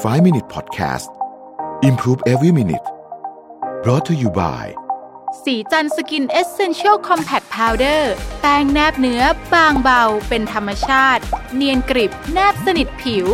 [0.00, 1.10] 5 Minute Podcast
[1.82, 2.86] Improve Every Minute
[3.82, 4.64] brought to you by
[5.44, 9.22] ศรีจันทร์ Skin Essential Compact Powder แป้งแนบเนื้อ
[9.54, 11.22] บางเบา เป็นธรรมชาติ
[11.54, 13.26] เนียนกริบแนบสนิทผิว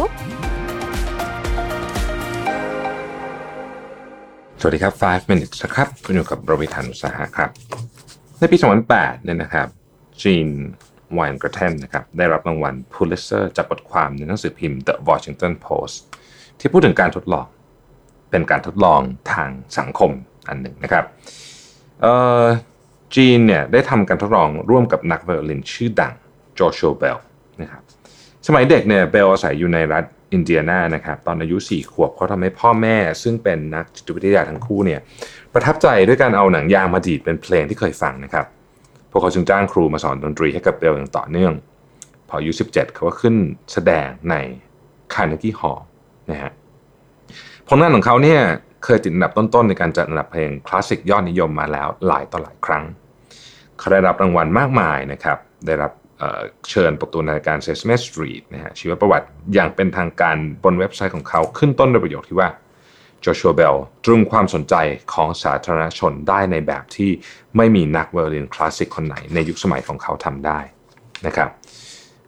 [4.60, 7.50] สวัสดีครับ 5 minutes นะครับ คุณอยู่กับรวิศ หาญอุตสาหะครับ
[8.38, 8.56] ในปี
[8.90, 9.68] 2008 เนี่ยนะครับ
[10.22, 15.96] Gene Weingarten นะครับ ได้รับรางวัล Pulitzer จากบทความในหนังสือพิมพ์ The Washington Post
[16.60, 17.46] ที่พูดถึงการทดลอง
[18.30, 19.00] เป็นการทดลอง
[19.32, 20.10] ทางสังคม
[20.48, 21.04] อันหนึ่งนะครับ
[23.16, 26.12] จีนเนี่ยได้ทำการทดลองร่วมกับนักไวโอลินชื่อดัง
[26.58, 27.18] จอร์จเบล
[27.60, 27.82] นะครับ
[28.46, 35.00] สมัยเด็กเนี่ยเบลอาศัยอยู่ในรัฐอินเดียนานะครับตอนอายุ 4 ขวบเขาทำให้พ่อแม่ ซึ่งเป็นนักจิตวิทยาทั้งคู่เนี่ย
[35.52, 38.46] ประทับใจด้วยการเอาหนังยางมาดีดเป็นเพลงที่เคยฟังนะครับ
[39.10, 41.52] พวกเขาจึงจ้างครูมาสอนดนตรีให้กับเบลอย่างต่อเนื่อง
[42.28, 43.34] พออายุ 17 เขาก็ขึ้น
[43.72, 44.34] แสดงใน
[45.14, 45.78] Carnegie Hall
[46.30, 46.52] นะฮะ
[47.68, 48.40] ผลงานของเขาเนี่ย
[48.84, 52.84] เคยติดอันดับต้นๆในการจัดอันดับเพลงคลาสสิกยอดนิยมมาแล้วหลายต่อหลายครั้ง
[53.78, 55.92] เขาได้รับรางวัลมากมายนะครับ ได้รับ
[56.70, 62.48] เชิญประตูในการ Sesame Street นะฮะชีวประวัติอย่างเป็นทางการบนเว็บไซต์ของเขาขึ้นต้นด้วยประโยคที่ว่า
[63.24, 64.74] Joshua Bell ตรึงความสนใจ
[65.12, 67.10] ของสาธารณชนได้ในแบบที่
[67.56, 70.60] ไม่มีนักไวโอลินคลาสสิกคนไหนในยุคสมัยของเขาทำได้
[71.26, 71.50] นะครับ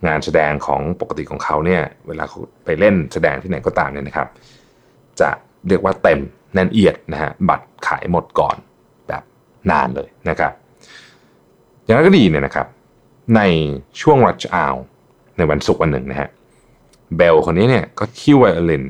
[0.06, 4.28] งานแสดงของปกติของเขาเนี่ยเวลาเขาไปเล่นแสดงที่ไหนก็ตามเนี่ยนะครับ
[5.20, 5.30] จะ
[5.68, 6.20] เรียกว่าเต็ม
[6.54, 8.56] แน่นเอียดนะฮะบัตรขายหมดก่อน
[9.08, 9.22] แบบ
[9.70, 10.52] นานเลยนะครับ
[11.84, 12.66] อย่างนั้นก็ดีเนี่ยนะครับ
[13.36, 13.40] ใน
[14.00, 14.74] ช่วงรัชอาว
[15.36, 16.28] ในวันศุกร์วันหนึ่งนะฮะ
[17.16, 18.84] เบลคนนี้เนี่ยก็คิวไวโอลิน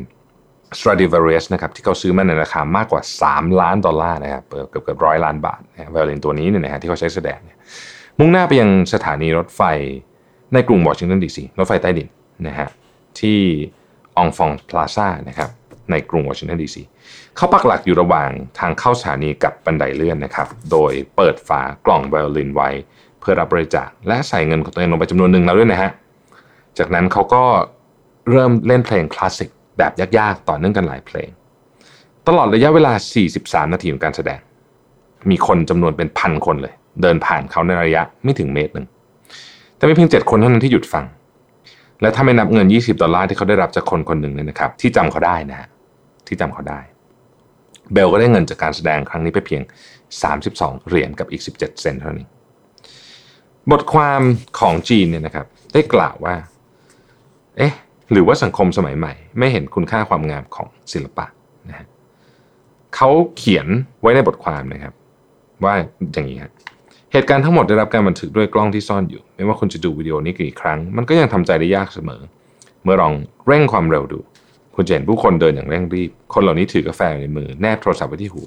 [0.79, 7.59] Stradivarius นะครับที่เขาซื้อมาในราคามากกว่า 3 ล้านดอลลาร์นะครับเกือบเกือบร้อยล้านบาทนะไวโอลินตัวนี้เนี่ยนะฮะที่เขาใช้แสดงเนี่ย
[8.19, 9.63] มุ่งหน้าไปยังสถานีรถไฟ
[10.55, 12.09] ในกรุงวอชิงตันดีซีรถไฟใต้ดิน
[12.47, 12.69] นะฮะ
[13.21, 13.39] ที่
[14.17, 15.51] องฟองพลาซ่านะครับ
[15.91, 16.83] ในกรุงวอชิงตันดีซี
[17.37, 22.69] เขาปักหลักอยู่ระหว่างทางเข้าสถานีกับบันไดเลื่อนนะครับ โดยเปิดฝากล่องไวโอลินไว้
[23.21, 25.91] เพื่อรับบริจาคและใส่เงินของตัวเองลงไปจำนวนหนึ่งแล้วด้วยนะฮะ
[26.79, 27.43] จากนั้นเขาก็
[28.31, 31.29] เริ่มเล่นเพลงคลาสสิกแบบยากๆ ต่อเนื่องกันหลายเพลง
[32.29, 32.93] ตลอดระยะเวลา
[33.33, 34.41] 43 นาทีของการแสดง
[35.31, 38.87] มีคนจำนวนเป็นพันคนเลย เดินผ่านเขาในระยะไม่ถึงเมตรหนึ่ง
[39.81, 41.05] แต่มีเพียง 7 คนเท่านั้นที่หยุดฟัง
[42.01, 45.69] และถ้าไม่นับเงิน 20 ดอลลาร์ที่เขาได้รับจากคนคนหนึ่งเนี่ยนะครับ ที่จำเขาได้นะฮะ
[46.27, 46.81] ที่จำเขาได้
[47.93, 49.63] เบลก็ได้เงินจากการแสดงครั้งนี้ไปเพียง
[50.25, 52.27] 32 เหรียญกับอีก 17 เซนเท่านี้
[53.71, 54.21] บทความ
[54.61, 56.35] ของจีนเนี่ยนะครับ ได้กล่าวว่า
[57.57, 57.73] เอ๊ะ
[58.13, 61.27] หรือว่าสังคมสมัยใหม่ ไม่เห็นคุณค่าความงามของศิลปะ
[61.69, 61.87] นะฮะ
[62.97, 63.67] เขาเขียน
[64.01, 64.95] ไว้ในบทความนะครับ
[65.65, 65.75] ว่า
[66.13, 66.53] อย่างนี้ครับ
[67.13, 72.21] เหตุการณ์ทั้งหมดได้รับการบันทึกด้วยกล้องที่ซ่อนอยู่ ไม่ว่าคุณจะดูวิดีโอนี้กี่ครั้ง มันก็ยังทำใจได้ยากเสมอ
[72.85, 73.15] เมื่อลอง
[73.47, 74.21] เร่งความเร็วดู
[74.75, 78.43] คุณจะเห็นผู้คนเดินอย่างเร่งรีบ คนเหล่านี้ถือกาแฟในมือแนบโทรศัพท์ไว้ที่หู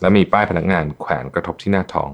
[0.00, 2.10] และมีป้ายพนักงานแขวนกระทบที่หน้าท้อง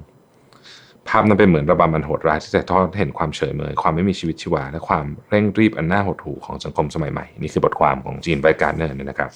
[1.09, 9.31] ภาพนั้นเป็นเหมือนระบำอันโหดร้ายที่สะท้อนให้เห็นความเฉยเมยความไม่มีชีวิตชีวา และความเร่งรีบอันน่าหดหู่ของสังคมสมัยใหม่นี่คือบทความของ Gene Weingarten นะครับ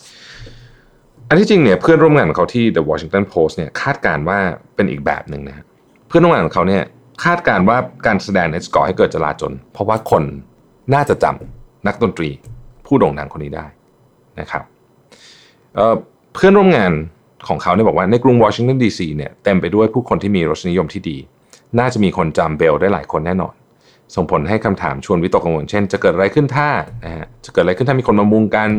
[1.29, 4.39] อันที่จริงเนี่ยเพื่อนร่วมงานของเขาที่ The Washington Post เนี่ยคาดการณ์ว่า
[4.77, 5.65] เป็นอีกแบบหนึ่งนะ
[6.11, 6.85] เพื่อนร่วมงานของเขาเนี่ย
[7.25, 10.23] คาดการณ์ว่าการแสดงเนี่ยก่อให้เกิดจลาจลเพราะว่าคน
[10.95, 12.29] น่าจะจำนักดนตรี
[12.87, 13.67] ผู้โด่งดังคนนี้ได้
[14.41, 14.63] นะครับ
[15.75, 16.93] เเพื่อนร่วมงาน
[17.49, 21.17] ของเขาเนี่ยบอกว่าในกรุงวอชิงตันดีซีเนี่ยเต็มไปด้วยผู้คนที่มีรสนิยมที่ดี
[21.79, 23.55] น่าจะมีคนจำเบลได้หลายคนแน่นอน
[24.15, 26.69] ส่งผลให้คำถามชวนวิตกกังวลเช่น จะเกิดอะไรขึ้นถ้า
[27.05, 28.71] นะฮะจะเกิดอะไรขึ้นถ้ามีคนมามุงกัน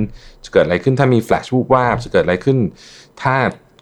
[0.45, 2.57] จะเกิดอะไรขึ้นถ้ามีแฟลชวูบวาบจะเกิดอะไรขึ้น
[3.21, 3.35] ถ้า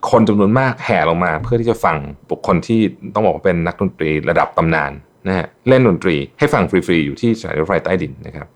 [0.09, 1.97] คนจำนวนมากแห่ลงมา เพื่อที่จะฟัง
[2.29, 2.81] บุคคลที่
[3.13, 4.91] ต้องบอกว่าเป็นนักดนตรีระดับตำนาน
[5.27, 8.47] นะฮะเล่นดนตรีให้ฟังฟรีๆอยู่ที่สถานีรถไฟใต้ดินนะครับ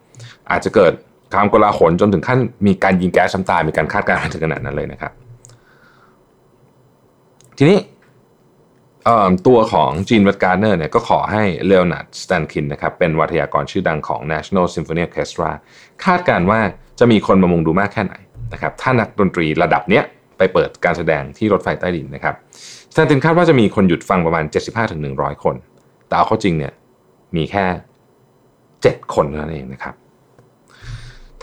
[0.51, 0.93] อาจจะเกิด
[1.33, 5.11] ความโกลาหลจนถึงขั้นมีการยิงแก๊สน้ำตามีการคาดการณ์ถึงขนาดนั้นเลยนะครับ
[7.57, 7.79] ทีนี้
[9.47, 15.49] ตัวของ Gene Weingarten เนี่ยก็ขอให้ Leonard Slatkin นะครับเป็นวาทยกรชื่อดังของ National Symphony Orchestra
[16.05, 16.59] คาดการณ์ว่า
[16.99, 18.15] จะมีคนมามุงดูมากแค่ไหน
[18.53, 20.03] นะครับถ้านักดนตรีระดับเนี้ย
[20.37, 22.35] ไปเปิดการแสดงที่รถไฟใต้ดินนะครับ
[22.93, 24.45] Slatkin คาดว่าจะมีคนหยุดฟังประมาณ
[24.93, 25.55] 75-100 คน
[26.07, 26.73] แต่เอาเข้าจริงเนี่ย
[27.35, 27.65] มีแค่
[28.59, 29.95] 7 คนเท่านั้นเองนะครับ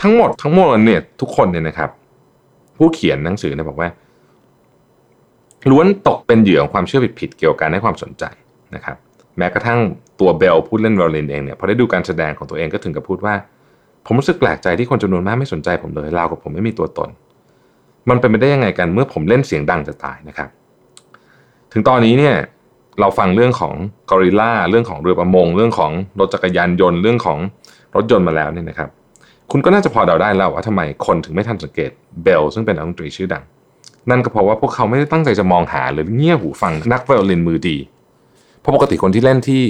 [0.01, 1.89] ทั้งหมดทั้งหมดเนี่ยทุกคนเนี่ยนะครับ
[2.77, 3.89] ผู้เขียนหนังสือเนี่ยบอกว่า
[5.69, 8.23] ล้วนตกเป็นเหยื่อของความเชื่อผิดๆเกี่ยวกับการให้ความสนใจ
[8.75, 8.97] นะครับ
[9.37, 9.79] แม้กระทั่ง
[10.19, 13.35] ตัวเบลพูดเล่นวอลเลนเองเนี่ยพอได้ดูการแสดงของตัวเองก็ถึงกับพูดว่า
[14.05, 17.09] ผมรู้สึกแปลกใจที่คนจำนวนมากไม่สนใจผมเลยราวกับผมไม่มีตัวตน
[18.09, 20.49] มันเป็นไปได้ยังไงกันเมื่อผมเล่นเสียงดังจะตายนะครับ
[21.71, 22.35] ถึงตอนนี้เนี่ย
[22.99, 23.73] เราฟังเรื่องของ
[24.09, 27.37] กอริลลาเรื่องของเรือประมง เรื่องของรถจักรยานยนต์เรื่องของ
[27.95, 28.89] รถยนต์มาแล้วเนี่ยนะครับ
[29.51, 31.91] คุณก็น่าจะพอเดาได้แล้วว่าทำไมคนถึงไม่ทันสังเกต
[32.23, 33.43] เบลซึ่งเป็นนักดนตรีชื่อดัง
[34.09, 37.77] นั่นก็เพราะว่าพวกเขาไม่ได้ตั้งใจจะมองหาหรือเงี่ยหูฟังนักไวโอลินมือดี
[38.59, 39.61] เพราะปกติคนที่เล่นที่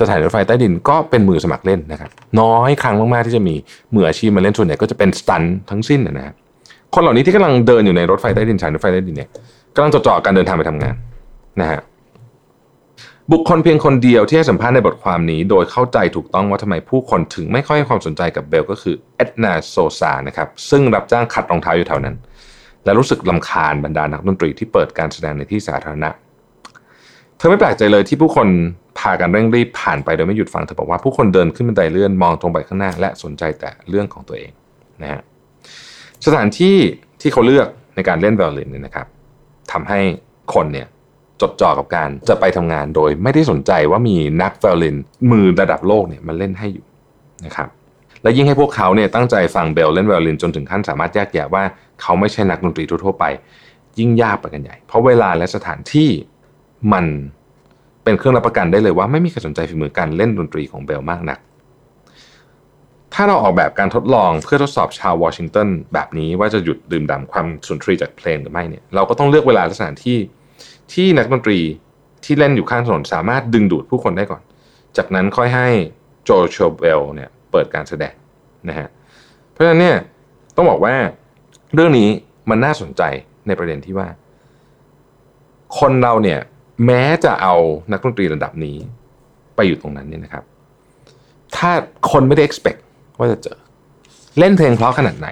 [0.00, 2.10] สถานีรถไฟใต้ดินก็เป็นมือสมัครเล่นนะครับ
[2.40, 3.54] น้อยครั้งมากๆที่จะมี
[3.94, 6.34] มืออาชีพมาเล่นส่วนใหญ่ก็จะเป็นสตันทั้งสิ้นนะครับ
[6.94, 9.30] คนเหล่านี้ที่กำลังเดินอยู่ในรถไฟใต้ดินสายรถไฟใต้ดินเนี่ย
[9.74, 10.94] กำลังจดจ่อการเดินทางไปทำงาน
[11.60, 11.80] นะฮะ
[13.32, 22.16] บุคคลเพียงคนเดียวที่ให้สัมภาษณ์ในบทความนี้ โดยเข้าใจถูกต้องว่าทำไมผู้คนถึงไม่ค่อยให้ความสนใจกับเบลก็คือเอ็ดนาโซซานะครับซึ่งรับจ้างขัดรองเท้าอยู่แถวนั้น
[22.84, 26.10] และรู้สึกลำคาญบรรดานักดนตรีที่เปิดการแสดงในที่สาธารณะ
[27.36, 28.48] เธอไม่แปลกใจเลยที่ผู้คน
[28.98, 34.52] พากันเร่งรีบผ่านไปโดยไม่หยุดฟังเธอบอกว่าผู้คนเดินขึ้นบันไดเลื่อนมองตรงไปข้างหน้า และสนใจแต่เรื่องของตัวเอง
[35.02, 35.22] นะฮะ
[36.26, 36.76] สถานที่
[37.20, 39.06] ที่เขาเลือกในการเล่นไวโอลินเนี่ยนะครับ
[39.72, 40.00] ทำให้
[40.54, 40.86] คนเนี่ย
[41.40, 44.96] จดจ่อกับการจะไปทำงานโดย ไม่ได้สนใจว่ามีนักไวโอลิน
[45.30, 46.84] มือระดับโลกเนี่ยมาเล่นให้อยู่
[47.46, 47.68] นะครับ
[48.22, 51.62] และยิ่งให้พวกเขาเนี่ยตั้งใจฟังเบลเล่นไวโอลินจนถึงขั้นสามารถแยกแยะว่า
[52.02, 53.24] เขาไม่ใช่นักดนตรีทั่วไป
[53.98, 56.10] ยิ่งยากไปกันใหญ่ เพราะเวลาและสถานที่
[56.92, 57.04] มัน
[58.04, 61.38] เป็นเครื่องรับประกันได้เลยว่าไม่มีใครสนใจฝีมือการเล่นดนตรีของเบลมากนัก
[63.14, 70.18] ถ้าเราออกแบบการทดลองเพื่อทดสอบชาววอชิงตันแบบนี้ว่าจะหยุดดื่มด่ำความสุนทรีจากเพลงหรือไม่เนี่ยเราก็ต้องเลือกเวลาและสถานที่
[70.92, 71.58] ที่นักดนตรี
[72.24, 74.42] ที่เล่นอยู่ข้างถนนสามารถดึงดูดผู้คนได้ก่อน
[74.96, 75.68] จากนั้นค่อยให้
[76.24, 78.14] โจโชเบลเนี่ยเปิดการแสดง
[78.68, 78.88] นะฮะ
[79.50, 79.96] เพราะฉะนั้นเนี่ย
[80.56, 80.94] ต้องบอกว่า
[81.74, 82.08] เรื่องนี้
[82.50, 83.02] มันน่าสนใจ
[83.46, 84.08] ในประเด็นที่ว่า
[85.78, 86.40] คนเราเนี่ย
[86.86, 87.54] แม้จะเอา
[87.92, 88.76] นักดนตรีระดับนี้
[89.56, 90.44] ไปอยู่ตรงนั้นเนี่ยนะครับ
[91.56, 91.70] ถ้า
[92.10, 92.80] คนไม่ได้ expect
[93.18, 93.58] ว่าจะเจอ
[94.38, 95.28] เล่นเพลงเพราะขนาดไหน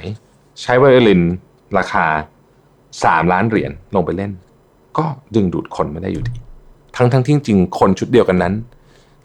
[0.63, 1.23] ใช้ไวโอลิน
[1.79, 2.07] ราคา
[2.69, 4.33] 3ล้านเหรียญลงไปเล่น
[4.99, 6.35] ก็ดึงดูดคนไม่ได้อยู่ดี
[6.97, 8.55] ทั้งทั้งที่จริงคนชุดเดียวกันนั้น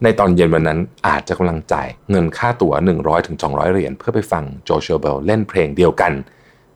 [0.04, 6.12] ในตอนเย็นวันนั้นอาจจะกำลังจ่ายเงินค่าตั๋ว 100ถึง200เหรียญเพื่อไปฟังโจเชัวเบลเล่นเพลงเดียวกัน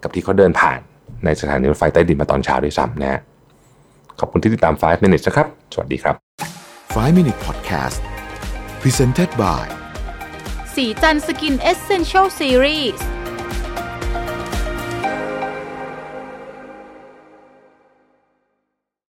[0.04, 0.80] กับที่เขาเดินผ่าน
[1.26, 3.22] ในสถานีรถไฟใต้ดินมาตอนเช้าด้วยซ้ำนะฮะ
[4.20, 6.16] ขอบคุณที่ติดตาม 5 minutes นะครับ สวัสดีครับ
[6.96, 8.00] 5 Minute Podcast
[8.82, 9.81] Presented by
[10.76, 13.21] สีจันสกินเอเซนเชลซีรีส์